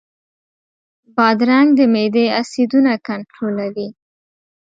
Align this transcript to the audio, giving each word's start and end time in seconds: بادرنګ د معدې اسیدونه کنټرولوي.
بادرنګ 1.15 1.69
د 1.77 1.79
معدې 1.93 2.25
اسیدونه 2.41 2.91
کنټرولوي. 3.07 3.89